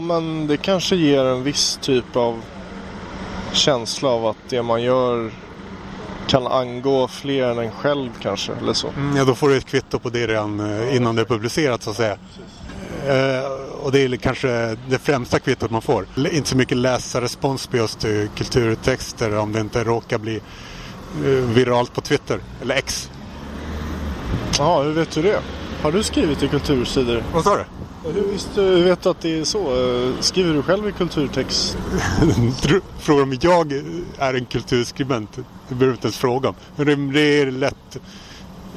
[0.00, 2.42] Ja, men det kanske ger en viss typ av
[3.52, 5.30] känsla av att det man gör
[6.28, 8.88] kan angå fler än en själv kanske, eller så.
[8.88, 11.82] Mm, ja, då får du ett kvitto på det redan eh, innan det är publicerat
[11.82, 12.16] så att säga.
[13.06, 13.50] Eh,
[13.82, 16.06] och det är kanske det främsta kvittot man får.
[16.32, 20.36] Inte så mycket läsarrespons på just eh, kulturtexter om det inte råkar bli
[21.24, 23.10] eh, viralt på Twitter eller X.
[24.58, 25.40] Ja, hur vet du det?
[25.82, 27.24] Har du skrivit i kultursidor?
[27.32, 27.64] Vad sa du?
[28.04, 29.58] Hur, visst, hur vet du att det är så?
[29.58, 31.76] Eh, Skriver du själv i kulturtext?
[32.98, 33.72] Frågar om jag
[34.18, 35.32] är en kulturskribent?
[35.68, 36.54] Det behöver du inte ens fråga.
[36.76, 37.96] Men det, är lätt.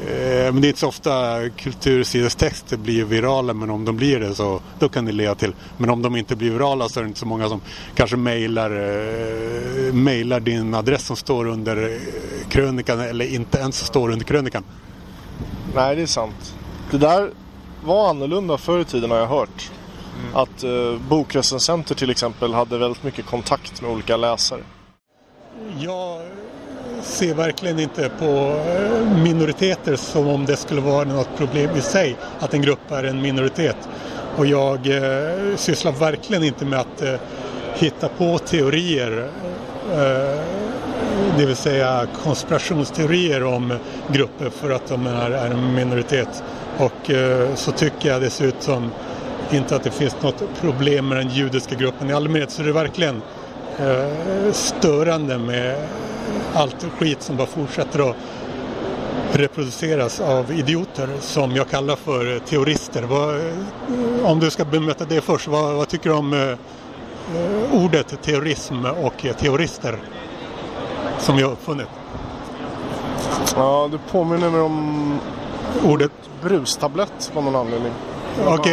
[0.00, 4.34] Eh, Men det är inte så ofta kultursidestexter blir virala men om de blir det
[4.34, 5.54] så då kan det leda till.
[5.78, 7.60] Men om de inte blir virala så är det inte så många som
[7.94, 14.10] kanske mejlar, eh, mejlar din adress som står under eh, krönikan eller inte ens står
[14.10, 14.64] under krönikan.
[15.74, 16.54] Nej, det är sant.
[16.90, 17.30] Det där
[17.84, 19.70] var annorlunda förr i tiden har jag hört.
[20.34, 24.60] Att eh, bokrecensenter till exempel hade väldigt mycket kontakt med olika läsare.
[25.78, 26.20] Jag
[27.02, 32.16] ser verkligen inte på eh, minoriteter som om det skulle vara något problem i sig
[32.40, 33.76] att en grupp är en minoritet.
[34.36, 37.14] Och jag eh, sysslar verkligen inte med att eh,
[37.74, 39.28] hitta på teorier,
[39.92, 40.40] eh,
[41.38, 43.78] det vill säga konspirationsteorier om
[44.12, 46.44] grupper för att de är, är en minoritet.
[46.78, 48.90] Och eh, så tycker jag dessutom
[49.52, 52.50] inte att det finns något problem med den judiska gruppen i allmänhet.
[52.50, 53.22] Så det är verkligen
[53.78, 55.76] eh, störande med
[56.54, 58.16] allt skit som bara fortsätter att
[59.32, 63.02] reproduceras av idioter som jag kallar för teorister.
[63.02, 67.84] Vad, eh, om du ska bemöta det först, vad, vad tycker du om eh, eh
[67.84, 69.98] ordet ”terrorism” och teorister
[71.18, 71.88] som jag har uppfunnit?
[73.56, 75.18] Ja, det påminner mig om
[75.84, 76.12] Ordet
[76.42, 77.92] brustablett av någon anledning.
[78.46, 78.68] Och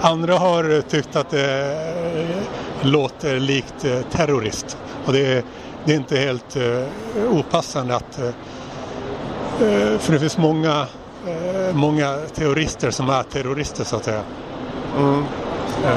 [0.00, 1.76] andra har tyckt att det
[2.82, 4.78] låter likt eh, terrorist.
[5.06, 5.42] Och det är,
[5.84, 6.82] det är inte helt eh,
[7.30, 8.18] opassande att...
[8.18, 8.30] Eh,
[9.98, 10.86] för det finns många,
[11.72, 14.22] många teorister som är terrorister så att säga.
[14.98, 15.24] Mm.
[15.84, 15.90] Eh,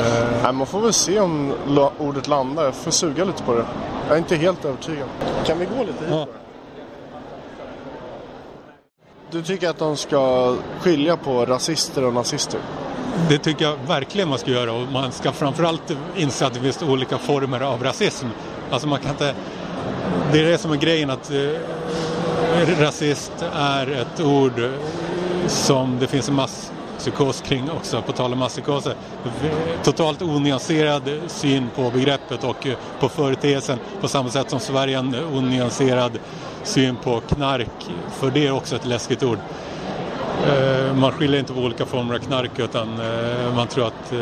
[0.43, 2.63] Nej, man får väl se om la- ordet landar.
[2.63, 3.65] Jag får suga lite på det.
[4.07, 5.07] Jag är inte helt övertygad.
[5.45, 6.27] Kan vi gå lite hit Ja.
[9.31, 12.59] Du tycker att de ska skilja på rasister och nazister?
[13.29, 16.81] Det tycker jag verkligen man ska göra och man ska framförallt inse att det finns
[16.83, 18.27] olika former av rasism.
[18.71, 19.33] Alltså man kan inte...
[20.31, 24.69] Det är det som är grejen att eh, rasist är ett ord
[25.47, 26.35] som det finns en
[26.97, 28.95] psykos kring också, på tal om masspsykoser.
[29.25, 34.97] Eh, totalt onyanserad syn på begreppet och eh, på företeelsen på samma sätt som Sverige
[34.97, 36.19] har en onyanserad
[36.63, 39.37] syn på knark, för det är också ett läskigt ord.
[40.47, 42.99] Eh, man skiljer inte på olika former av knark utan
[43.55, 44.13] man tror att...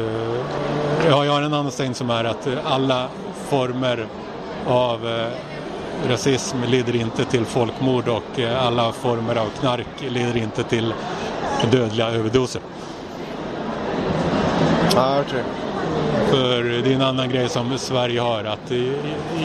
[1.09, 3.07] Ja, jag har en annan syn som är att alla
[3.49, 4.07] former
[4.67, 5.29] av
[6.09, 10.93] rasism leder inte till folkmord och alla former av knark leder inte till
[11.71, 12.61] dödliga överdoser.
[14.95, 15.43] Ah, okej.
[16.29, 18.71] För det är en annan grej som Sverige har att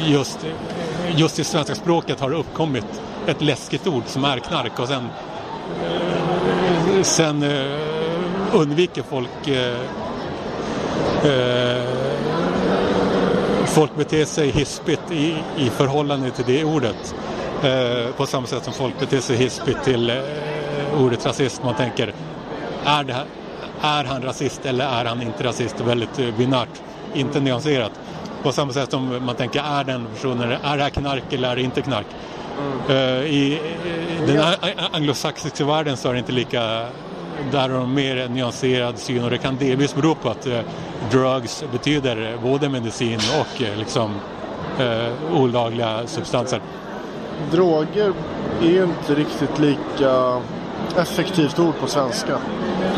[0.06, 0.46] just,
[1.16, 2.86] just i svenska språket har det uppkommit
[3.26, 5.08] ett läskigt ord som är knark och sen,
[7.02, 9.80] sen eh, undviker folk eh,
[11.24, 11.84] eh,
[13.66, 17.14] folk beter sig hispigt i, i förhållande till det ordet.
[18.16, 20.12] På samma sätt som folk beter sig hispigt till
[20.98, 21.64] ordet rasism.
[21.64, 22.14] Man tänker,
[22.84, 23.26] är, det här,
[23.80, 25.80] är han rasist eller är han inte rasist?
[25.80, 26.82] Väldigt eh, binärt,
[27.14, 27.92] inte nyanserat.
[28.42, 31.56] På samma sätt som man tänker, är den personen, är det här knark eller är
[31.56, 32.06] det inte knark?
[32.88, 33.60] Eh, I
[34.26, 34.44] den
[34.92, 36.86] anglosaxiska världen så är det inte lika
[37.52, 40.60] där har de mer nyanserad syn och det kan delvis bero på att eh,
[41.10, 44.14] drugs betyder både medicin och eh, liksom
[44.78, 46.60] eh, olagliga substanser.
[47.52, 48.12] Droger
[48.62, 50.40] är ju inte riktigt lika
[50.96, 52.38] effektivt ord på svenska.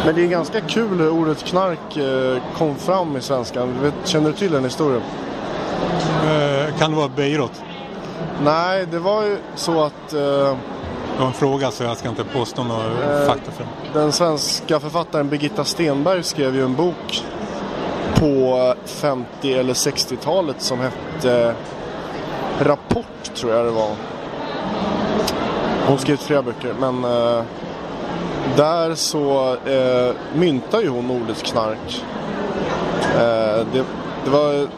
[0.05, 3.93] Men det är ganska kul hur ordet knark eh, kom fram i svenskan.
[4.05, 5.03] Känner du till den historien?
[6.25, 7.63] Eh, kan det vara Beirut?
[8.45, 12.25] Nej, det var ju så att eh, Det var en fråga så jag ska inte
[12.25, 17.25] påstå några Eh, fakta för den svenska författaren Birgitta Stenberg skrev ju en bok
[18.15, 21.55] på 50 eller 60-talet som hette
[22.61, 23.91] Rapport tror jag det var.
[25.87, 27.43] Hon skrivit flera böcker men eh,
[28.57, 32.05] där så eh, myntar ju hon ordet knark.
[33.15, 33.85] Eh, det,
[34.25, 34.69] det, var,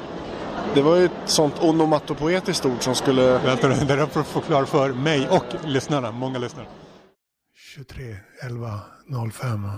[0.75, 4.67] det var ju ett sånt onomatopoetiskt ord som skulle Vänta nu, det där får förklara
[4.67, 6.67] för mig och lyssnarna, många lyssnare.
[7.75, 8.81] 23 11
[9.33, 9.69] 05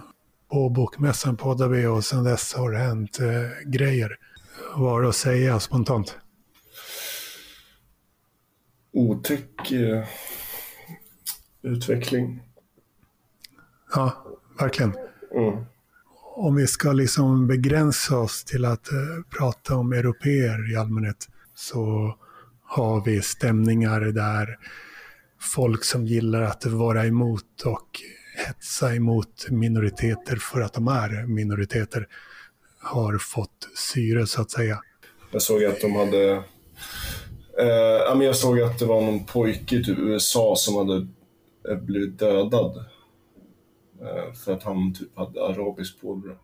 [0.51, 4.17] på bokmässan poddade vi och sedan dess har det hänt eh, grejer.
[4.75, 6.17] Vad att säga spontant?
[8.93, 10.05] Otäck eh,
[11.63, 12.43] utveckling.
[13.95, 14.27] Ja,
[14.59, 14.95] verkligen.
[15.35, 15.65] Mm.
[16.37, 22.15] Om vi ska liksom begränsa oss till att eh, prata om europeer i allmänhet så
[22.65, 24.59] har vi stämningar där
[25.41, 28.01] folk som gillar att vara emot och
[28.47, 32.07] hetsa emot minoriteter för att de är minoriteter
[32.79, 34.83] har fått syre så att säga.
[35.31, 36.43] Jag såg att de hade...
[37.59, 41.07] Eh, jag såg att det var någon pojke i typ USA som hade
[41.71, 42.85] eh, blivit dödad.
[44.01, 46.37] Eh, för att han typ hade arabiskt påbrå.